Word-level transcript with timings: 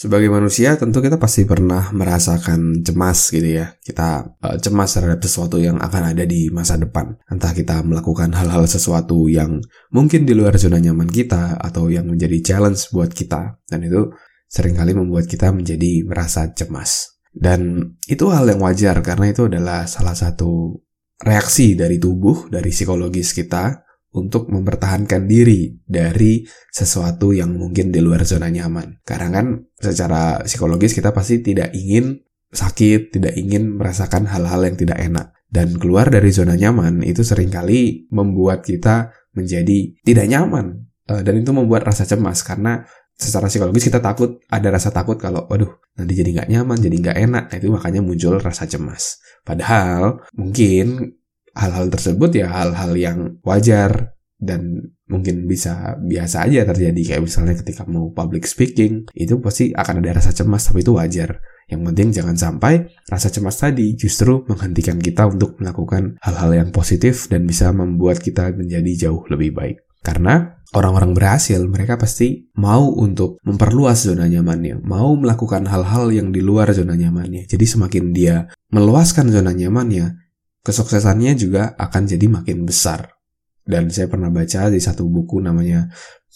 Sebagai 0.00 0.32
manusia 0.32 0.80
tentu 0.80 1.04
kita 1.04 1.20
pasti 1.20 1.44
pernah 1.44 1.92
merasakan 1.92 2.80
cemas 2.80 3.28
gitu 3.28 3.60
ya. 3.60 3.76
Kita 3.84 4.32
uh, 4.32 4.56
cemas 4.56 4.96
terhadap 4.96 5.20
sesuatu 5.20 5.60
yang 5.60 5.76
akan 5.76 6.16
ada 6.16 6.24
di 6.24 6.48
masa 6.48 6.80
depan. 6.80 7.20
Entah 7.28 7.52
kita 7.52 7.84
melakukan 7.84 8.32
hal-hal 8.32 8.64
sesuatu 8.64 9.28
yang 9.28 9.60
mungkin 9.92 10.24
di 10.24 10.32
luar 10.32 10.56
zona 10.56 10.80
nyaman 10.80 11.04
kita 11.04 11.60
atau 11.60 11.92
yang 11.92 12.08
menjadi 12.08 12.40
challenge 12.40 12.88
buat 12.96 13.12
kita. 13.12 13.60
Dan 13.68 13.84
itu 13.84 14.08
sering 14.48 14.72
kali 14.72 14.96
membuat 14.96 15.28
kita 15.28 15.52
menjadi 15.52 16.08
merasa 16.08 16.48
cemas. 16.48 17.20
Dan 17.28 17.92
itu 18.08 18.24
hal 18.32 18.48
yang 18.48 18.64
wajar 18.64 19.04
karena 19.04 19.28
itu 19.28 19.52
adalah 19.52 19.84
salah 19.84 20.16
satu 20.16 20.80
reaksi 21.20 21.76
dari 21.76 22.00
tubuh, 22.00 22.48
dari 22.48 22.72
psikologis 22.72 23.36
kita 23.36 23.84
untuk 24.10 24.50
mempertahankan 24.50 25.30
diri 25.30 25.78
dari 25.86 26.42
sesuatu 26.70 27.30
yang 27.30 27.54
mungkin 27.54 27.94
di 27.94 28.02
luar 28.02 28.26
zona 28.26 28.50
nyaman. 28.50 29.02
Karena 29.06 29.28
kan 29.30 29.46
secara 29.78 30.42
psikologis 30.42 30.98
kita 30.98 31.14
pasti 31.14 31.42
tidak 31.42 31.70
ingin 31.74 32.18
sakit, 32.50 33.14
tidak 33.14 33.38
ingin 33.38 33.78
merasakan 33.78 34.26
hal-hal 34.26 34.66
yang 34.66 34.74
tidak 34.74 34.98
enak. 34.98 35.30
Dan 35.50 35.78
keluar 35.78 36.10
dari 36.10 36.30
zona 36.30 36.54
nyaman 36.54 37.02
itu 37.06 37.22
sering 37.22 37.50
kali 37.50 38.06
membuat 38.10 38.66
kita 38.66 39.14
menjadi 39.34 39.94
tidak 40.02 40.26
nyaman. 40.26 40.90
Eh, 41.10 41.22
dan 41.22 41.34
itu 41.38 41.50
membuat 41.54 41.86
rasa 41.86 42.06
cemas 42.06 42.42
karena 42.42 42.86
secara 43.20 43.50
psikologis 43.50 43.86
kita 43.86 44.00
takut, 44.00 44.40
ada 44.48 44.68
rasa 44.72 44.94
takut 44.94 45.20
kalau, 45.20 45.44
waduh, 45.50 45.68
nanti 45.98 46.16
jadi 46.16 46.40
nggak 46.40 46.48
nyaman, 46.50 46.78
jadi 46.80 46.96
nggak 46.96 47.18
enak. 47.30 47.44
Nah 47.52 47.56
itu 47.58 47.68
makanya 47.68 48.00
muncul 48.00 48.40
rasa 48.40 48.64
cemas. 48.64 49.20
Padahal 49.44 50.24
mungkin 50.32 51.19
hal-hal 51.56 51.90
tersebut 51.90 52.30
ya 52.34 52.48
hal-hal 52.50 52.92
yang 52.94 53.18
wajar 53.42 54.14
dan 54.40 54.94
mungkin 55.04 55.44
bisa 55.44 56.00
biasa 56.00 56.48
aja 56.48 56.64
terjadi. 56.64 57.14
Kayak 57.14 57.22
misalnya 57.28 57.54
ketika 57.60 57.84
mau 57.84 58.08
public 58.10 58.48
speaking 58.48 59.10
itu 59.12 59.36
pasti 59.38 59.70
akan 59.76 60.00
ada 60.00 60.16
rasa 60.16 60.32
cemas 60.32 60.64
tapi 60.64 60.80
itu 60.80 60.96
wajar. 60.96 61.38
Yang 61.70 61.80
penting 61.86 62.08
jangan 62.10 62.36
sampai 62.38 62.90
rasa 63.06 63.30
cemas 63.30 63.60
tadi 63.60 63.94
justru 63.94 64.42
menghentikan 64.50 64.98
kita 64.98 65.30
untuk 65.30 65.60
melakukan 65.62 66.18
hal-hal 66.18 66.50
yang 66.50 66.70
positif 66.74 67.30
dan 67.30 67.46
bisa 67.46 67.70
membuat 67.70 68.18
kita 68.18 68.50
menjadi 68.50 69.06
jauh 69.06 69.22
lebih 69.30 69.54
baik. 69.54 69.78
Karena 70.00 70.56
orang-orang 70.72 71.12
berhasil 71.12 71.60
mereka 71.68 72.00
pasti 72.00 72.48
mau 72.56 72.88
untuk 72.96 73.36
memperluas 73.44 74.08
zona 74.08 74.24
nyamannya 74.30 74.80
mau 74.80 75.12
melakukan 75.12 75.68
hal-hal 75.68 76.08
yang 76.08 76.32
di 76.32 76.40
luar 76.40 76.72
zona 76.72 76.96
nyamannya. 76.96 77.44
Jadi 77.44 77.64
semakin 77.68 78.04
dia 78.16 78.48
meluaskan 78.72 79.28
zona 79.28 79.52
nyamannya 79.52 80.19
kesuksesannya 80.64 81.32
juga 81.36 81.72
akan 81.76 82.02
jadi 82.08 82.26
makin 82.28 82.64
besar. 82.64 83.16
Dan 83.60 83.92
saya 83.92 84.10
pernah 84.10 84.32
baca 84.32 84.72
di 84.72 84.80
satu 84.80 85.06
buku 85.06 85.38
namanya 85.38 85.86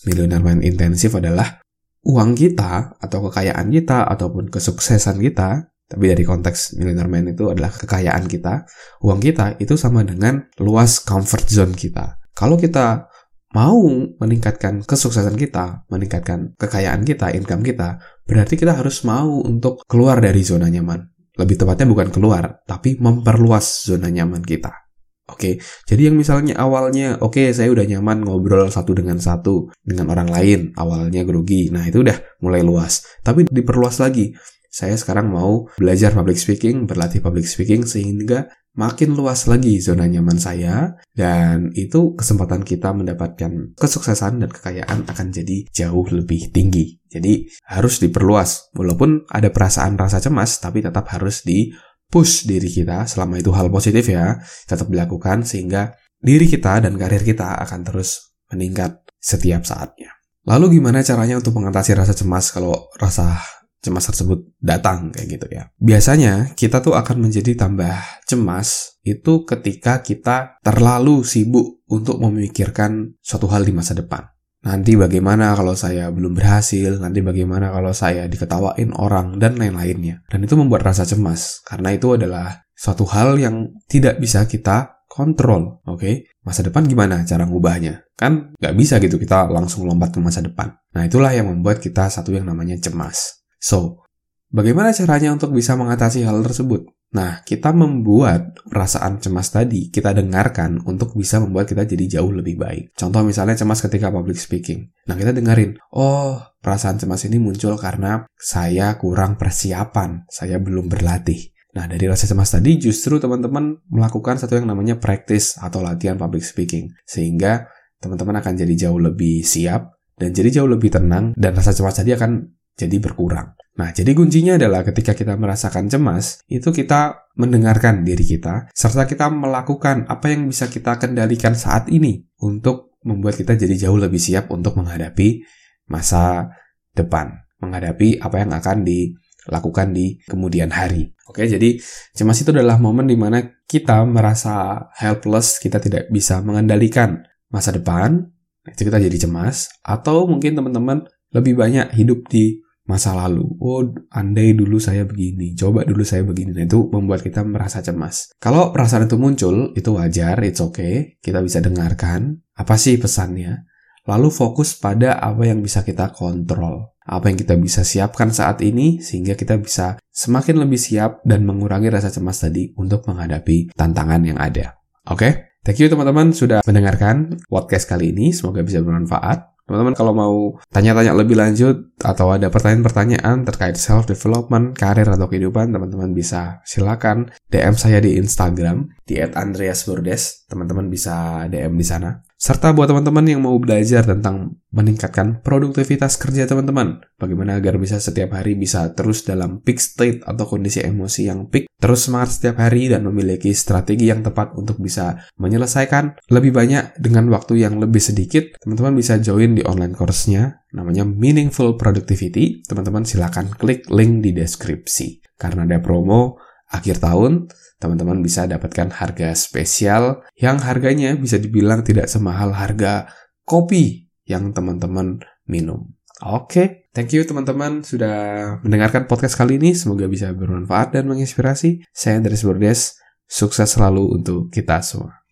Millionaire 0.06 0.44
Mind 0.44 0.62
Intensive 0.62 1.18
adalah 1.18 1.64
uang 2.04 2.36
kita 2.36 3.00
atau 3.00 3.18
kekayaan 3.28 3.72
kita 3.72 4.04
ataupun 4.04 4.52
kesuksesan 4.52 5.18
kita, 5.18 5.72
tapi 5.88 6.04
dari 6.12 6.24
konteks 6.24 6.76
Millionaire 6.76 7.08
Mind 7.08 7.32
itu 7.32 7.48
adalah 7.48 7.72
kekayaan 7.72 8.28
kita, 8.28 8.68
uang 9.00 9.20
kita 9.24 9.56
itu 9.56 9.74
sama 9.80 10.04
dengan 10.04 10.44
luas 10.60 11.00
comfort 11.00 11.48
zone 11.48 11.72
kita. 11.72 12.20
Kalau 12.36 12.60
kita 12.60 13.08
mau 13.54 13.78
meningkatkan 14.18 14.82
kesuksesan 14.82 15.38
kita, 15.38 15.86
meningkatkan 15.86 16.58
kekayaan 16.58 17.06
kita, 17.06 17.30
income 17.32 17.62
kita, 17.62 18.02
berarti 18.26 18.58
kita 18.58 18.74
harus 18.74 19.06
mau 19.06 19.40
untuk 19.46 19.86
keluar 19.86 20.18
dari 20.18 20.42
zona 20.42 20.66
nyaman. 20.66 21.13
Lebih 21.34 21.56
tepatnya 21.58 21.86
bukan 21.90 22.08
keluar, 22.14 22.62
tapi 22.66 22.94
memperluas 22.98 23.90
zona 23.90 24.06
nyaman 24.10 24.42
kita. 24.42 24.84
Oke, 25.24 25.56
jadi 25.88 26.12
yang 26.12 26.20
misalnya 26.20 26.52
awalnya, 26.60 27.16
oke 27.16 27.40
okay, 27.40 27.48
saya 27.56 27.72
udah 27.72 27.88
nyaman 27.88 28.28
ngobrol 28.28 28.68
satu 28.68 28.92
dengan 28.92 29.16
satu 29.16 29.72
dengan 29.80 30.12
orang 30.12 30.28
lain, 30.28 30.60
awalnya 30.76 31.24
grogi, 31.24 31.72
nah 31.72 31.80
itu 31.80 32.04
udah 32.04 32.44
mulai 32.44 32.60
luas. 32.60 33.00
Tapi 33.24 33.48
diperluas 33.48 34.04
lagi, 34.04 34.36
saya 34.68 34.92
sekarang 35.00 35.32
mau 35.32 35.64
belajar 35.80 36.12
public 36.12 36.36
speaking, 36.36 36.84
berlatih 36.84 37.24
public 37.24 37.48
speaking 37.48 37.88
sehingga 37.88 38.52
makin 38.74 39.14
luas 39.14 39.46
lagi 39.46 39.78
zona 39.78 40.06
nyaman 40.10 40.38
saya 40.38 40.98
dan 41.14 41.70
itu 41.78 42.18
kesempatan 42.18 42.66
kita 42.66 42.90
mendapatkan 42.90 43.74
kesuksesan 43.78 44.42
dan 44.42 44.50
kekayaan 44.50 45.06
akan 45.06 45.26
jadi 45.30 45.66
jauh 45.70 46.06
lebih 46.10 46.50
tinggi. 46.50 46.98
Jadi 47.06 47.46
harus 47.70 48.02
diperluas 48.02 48.74
walaupun 48.74 49.30
ada 49.30 49.54
perasaan 49.54 49.94
rasa 49.94 50.18
cemas 50.18 50.58
tapi 50.58 50.82
tetap 50.82 51.06
harus 51.14 51.46
di 51.46 51.70
push 52.10 52.46
diri 52.46 52.70
kita 52.70 53.06
selama 53.06 53.38
itu 53.38 53.54
hal 53.54 53.70
positif 53.70 54.10
ya 54.10 54.38
tetap 54.66 54.90
dilakukan 54.90 55.46
sehingga 55.46 55.94
diri 56.18 56.50
kita 56.50 56.82
dan 56.82 56.98
karir 56.98 57.22
kita 57.22 57.58
akan 57.62 57.80
terus 57.86 58.34
meningkat 58.50 59.02
setiap 59.22 59.62
saatnya. 59.62 60.14
Lalu 60.44 60.76
gimana 60.76 61.00
caranya 61.00 61.40
untuk 61.40 61.56
mengatasi 61.56 61.96
rasa 61.96 62.12
cemas 62.12 62.52
kalau 62.52 62.92
rasa 63.00 63.40
cemas 63.84 64.08
tersebut 64.08 64.56
datang 64.56 65.12
kayak 65.12 65.28
gitu 65.36 65.46
ya. 65.52 65.68
Biasanya 65.76 66.56
kita 66.56 66.80
tuh 66.80 66.96
akan 66.96 67.28
menjadi 67.28 67.52
tambah 67.52 68.24
cemas 68.24 68.96
itu 69.04 69.44
ketika 69.44 70.00
kita 70.00 70.56
terlalu 70.64 71.20
sibuk 71.20 71.84
untuk 71.92 72.16
memikirkan 72.24 73.20
suatu 73.20 73.44
hal 73.52 73.68
di 73.68 73.76
masa 73.76 73.92
depan. 73.92 74.24
Nanti 74.64 74.96
bagaimana 74.96 75.52
kalau 75.52 75.76
saya 75.76 76.08
belum 76.08 76.32
berhasil, 76.32 76.96
nanti 76.96 77.20
bagaimana 77.20 77.68
kalau 77.68 77.92
saya 77.92 78.24
diketawain 78.24 78.96
orang 78.96 79.36
dan 79.36 79.60
lain-lainnya. 79.60 80.24
Dan 80.24 80.48
itu 80.48 80.56
membuat 80.56 80.88
rasa 80.88 81.04
cemas 81.04 81.60
karena 81.68 81.92
itu 81.92 82.16
adalah 82.16 82.64
suatu 82.72 83.04
hal 83.04 83.36
yang 83.36 83.76
tidak 83.84 84.16
bisa 84.16 84.48
kita 84.48 85.04
kontrol, 85.04 85.84
oke? 85.84 86.00
Okay? 86.00 86.14
Masa 86.42 86.64
depan 86.64 86.88
gimana 86.88 87.28
cara 87.28 87.44
ngubahnya? 87.44 88.08
Kan 88.16 88.56
nggak 88.56 88.74
bisa 88.74 88.96
gitu 89.04 89.20
kita 89.20 89.52
langsung 89.52 89.84
lompat 89.84 90.16
ke 90.16 90.18
masa 90.18 90.40
depan. 90.40 90.72
Nah 90.96 91.04
itulah 91.04 91.30
yang 91.30 91.52
membuat 91.52 91.84
kita 91.84 92.08
satu 92.08 92.32
yang 92.32 92.48
namanya 92.48 92.80
cemas. 92.80 93.43
So, 93.64 94.04
bagaimana 94.52 94.92
caranya 94.92 95.32
untuk 95.32 95.56
bisa 95.56 95.72
mengatasi 95.72 96.20
hal 96.28 96.44
tersebut? 96.44 96.84
Nah, 97.16 97.40
kita 97.46 97.72
membuat 97.72 98.58
perasaan 98.68 99.24
cemas 99.24 99.48
tadi, 99.48 99.88
kita 99.88 100.12
dengarkan 100.12 100.84
untuk 100.84 101.16
bisa 101.16 101.40
membuat 101.40 101.70
kita 101.70 101.88
jadi 101.88 102.18
jauh 102.20 102.28
lebih 102.28 102.60
baik. 102.60 102.92
Contoh 102.92 103.24
misalnya 103.24 103.56
cemas 103.56 103.80
ketika 103.80 104.12
public 104.12 104.36
speaking. 104.36 104.92
Nah, 105.08 105.16
kita 105.16 105.32
dengerin, 105.32 105.80
oh, 105.96 106.44
perasaan 106.60 107.00
cemas 107.00 107.24
ini 107.24 107.40
muncul 107.40 107.78
karena 107.80 108.28
saya 108.36 109.00
kurang 109.00 109.40
persiapan, 109.40 110.28
saya 110.28 110.60
belum 110.60 110.90
berlatih. 110.90 111.54
Nah, 111.78 111.88
dari 111.88 112.04
rasa 112.04 112.28
cemas 112.28 112.52
tadi 112.52 112.76
justru 112.76 113.16
teman-teman 113.16 113.80
melakukan 113.88 114.36
satu 114.36 114.60
yang 114.60 114.68
namanya 114.68 115.00
practice 115.00 115.56
atau 115.56 115.80
latihan 115.80 116.20
public 116.20 116.44
speaking. 116.44 116.92
Sehingga 117.06 117.70
teman-teman 118.02 118.44
akan 118.44 118.52
jadi 118.58 118.90
jauh 118.90 119.00
lebih 119.00 119.40
siap 119.40 119.94
dan 120.18 120.30
jadi 120.30 120.60
jauh 120.60 120.70
lebih 120.70 120.94
tenang 120.94 121.34
dan 121.34 121.54
rasa 121.54 121.74
cemas 121.74 121.98
tadi 121.98 122.14
akan 122.14 122.54
jadi 122.74 122.96
berkurang. 122.98 123.54
Nah, 123.74 123.90
jadi 123.90 124.14
kuncinya 124.14 124.54
adalah 124.54 124.86
ketika 124.86 125.18
kita 125.18 125.34
merasakan 125.34 125.90
cemas, 125.90 126.38
itu 126.46 126.70
kita 126.70 127.26
mendengarkan 127.34 128.06
diri 128.06 128.22
kita, 128.22 128.70
serta 128.70 129.02
kita 129.02 129.26
melakukan 129.34 130.06
apa 130.06 130.30
yang 130.30 130.46
bisa 130.46 130.70
kita 130.70 130.94
kendalikan 131.02 131.58
saat 131.58 131.90
ini 131.90 132.22
untuk 132.38 132.94
membuat 133.02 133.34
kita 133.34 133.58
jadi 133.58 133.86
jauh 133.86 133.98
lebih 133.98 134.22
siap 134.22 134.54
untuk 134.54 134.78
menghadapi 134.78 135.42
masa 135.90 136.54
depan, 136.94 137.34
menghadapi 137.58 138.22
apa 138.22 138.36
yang 138.46 138.54
akan 138.54 138.86
dilakukan 138.86 139.90
di 139.90 140.22
kemudian 140.22 140.70
hari. 140.70 141.10
Oke, 141.26 141.42
jadi 141.50 141.74
cemas 142.14 142.38
itu 142.46 142.54
adalah 142.54 142.78
momen 142.78 143.10
di 143.10 143.18
mana 143.18 143.42
kita 143.66 144.06
merasa 144.06 144.86
helpless, 144.94 145.58
kita 145.58 145.82
tidak 145.82 146.06
bisa 146.14 146.38
mengendalikan 146.46 147.26
masa 147.50 147.74
depan, 147.74 148.22
itu 148.70 148.86
kita 148.86 149.02
jadi 149.02 149.26
cemas, 149.26 149.66
atau 149.82 150.30
mungkin 150.30 150.54
teman-teman 150.54 151.04
lebih 151.34 151.58
banyak 151.58 151.90
hidup 151.98 152.30
di 152.30 152.63
masa 152.84 153.16
lalu. 153.16 153.44
Oh, 153.60 153.84
andai 154.12 154.52
dulu 154.52 154.76
saya 154.76 155.08
begini, 155.08 155.56
coba 155.56 155.84
dulu 155.84 156.04
saya 156.04 156.22
begini. 156.24 156.52
Nah, 156.52 156.64
itu 156.68 156.88
membuat 156.92 157.24
kita 157.24 157.40
merasa 157.44 157.80
cemas. 157.80 158.32
Kalau 158.36 158.70
perasaan 158.70 159.08
itu 159.08 159.16
muncul, 159.16 159.72
itu 159.72 159.90
wajar, 159.96 160.36
it's 160.44 160.60
okay. 160.60 161.16
Kita 161.20 161.40
bisa 161.40 161.64
dengarkan 161.64 162.44
apa 162.56 162.76
sih 162.76 163.00
pesannya. 163.00 163.64
Lalu 164.04 164.28
fokus 164.28 164.76
pada 164.76 165.16
apa 165.16 165.48
yang 165.48 165.64
bisa 165.64 165.80
kita 165.80 166.12
kontrol. 166.12 166.92
Apa 167.04 167.32
yang 167.32 167.36
kita 167.40 167.56
bisa 167.56 167.84
siapkan 167.84 168.32
saat 168.32 168.60
ini 168.64 169.00
sehingga 169.00 169.36
kita 169.36 169.60
bisa 169.60 169.96
semakin 170.12 170.60
lebih 170.60 170.80
siap 170.80 171.20
dan 171.24 171.44
mengurangi 171.44 171.88
rasa 171.88 172.12
cemas 172.12 172.40
tadi 172.40 172.72
untuk 172.76 173.04
menghadapi 173.08 173.72
tantangan 173.76 174.20
yang 174.24 174.36
ada. 174.40 174.76
Oke? 175.08 175.20
Okay? 175.20 175.32
Thank 175.64 175.80
you 175.80 175.88
teman-teman 175.88 176.36
sudah 176.36 176.60
mendengarkan 176.68 177.40
podcast 177.48 177.88
kali 177.88 178.12
ini. 178.12 178.36
Semoga 178.36 178.60
bisa 178.60 178.84
bermanfaat. 178.84 179.53
Teman-teman 179.64 179.96
kalau 179.96 180.12
mau 180.12 180.36
tanya-tanya 180.68 181.16
lebih 181.16 181.40
lanjut 181.40 181.92
atau 182.00 182.32
ada 182.32 182.52
pertanyaan-pertanyaan 182.52 183.48
terkait 183.48 183.80
self 183.80 184.04
development, 184.04 184.76
karir 184.76 185.08
atau 185.08 185.24
kehidupan, 185.24 185.72
teman-teman 185.72 186.12
bisa 186.12 186.60
silakan 186.68 187.32
DM 187.48 187.72
saya 187.76 188.00
di 188.00 188.20
Instagram 188.20 188.92
di 189.08 189.20
@andreasburdes. 189.20 190.48
Teman-teman 190.48 190.92
bisa 190.92 191.48
DM 191.48 191.80
di 191.80 191.86
sana. 191.86 192.23
Serta 192.34 192.74
buat 192.74 192.90
teman-teman 192.90 193.24
yang 193.24 193.40
mau 193.46 193.54
belajar 193.56 194.04
tentang 194.04 194.58
meningkatkan 194.74 195.40
produktivitas 195.40 196.18
kerja 196.18 196.44
teman-teman. 196.50 197.00
Bagaimana 197.14 197.62
agar 197.62 197.78
bisa 197.78 198.02
setiap 198.02 198.34
hari 198.34 198.58
bisa 198.58 198.90
terus 198.92 199.22
dalam 199.22 199.62
peak 199.62 199.78
state 199.78 200.20
atau 200.26 200.44
kondisi 200.44 200.82
emosi 200.82 201.30
yang 201.30 201.46
peak, 201.46 201.70
terus 201.78 202.10
semangat 202.10 202.36
setiap 202.36 202.58
hari 202.58 202.90
dan 202.90 203.06
memiliki 203.06 203.54
strategi 203.54 204.10
yang 204.10 204.26
tepat 204.26 204.52
untuk 204.58 204.82
bisa 204.82 205.24
menyelesaikan 205.38 206.20
lebih 206.28 206.52
banyak 206.52 206.98
dengan 206.98 207.30
waktu 207.30 207.64
yang 207.64 207.78
lebih 207.78 208.02
sedikit. 208.02 208.58
Teman-teman 208.60 208.98
bisa 208.98 209.16
join 209.22 209.54
di 209.54 209.62
online 209.62 209.94
course-nya, 209.94 210.66
namanya 210.74 211.06
Meaningful 211.06 211.78
Productivity. 211.78 212.66
Teman-teman 212.66 213.06
silakan 213.06 213.54
klik 213.54 213.86
link 213.88 214.26
di 214.26 214.34
deskripsi. 214.34 215.22
Karena 215.38 215.66
ada 215.66 215.78
promo 215.78 216.38
akhir 216.74 216.98
tahun, 216.98 217.48
teman-teman 217.78 218.18
bisa 218.24 218.50
dapatkan 218.50 218.90
harga 218.90 219.30
spesial 219.38 220.26
yang 220.34 220.58
harganya 220.58 221.14
bisa 221.14 221.38
dibilang 221.38 221.86
tidak 221.86 222.10
semahal 222.10 222.50
harga 222.50 223.06
kopi 223.46 224.10
yang 224.26 224.50
teman-teman 224.50 225.20
minum. 225.46 225.92
Oke, 226.22 226.88
thank 226.94 227.10
you 227.10 227.26
teman-teman 227.26 227.82
sudah 227.82 228.16
mendengarkan 228.62 229.10
podcast 229.10 229.34
kali 229.34 229.58
ini. 229.58 229.74
Semoga 229.74 230.06
bisa 230.06 230.30
bermanfaat 230.30 230.94
dan 230.94 231.10
menginspirasi. 231.10 231.84
Saya 231.90 232.22
Andres 232.22 232.46
Bordes, 232.46 232.96
sukses 233.26 233.66
selalu 233.66 234.22
untuk 234.22 234.48
kita 234.48 234.78
semua. 234.80 235.23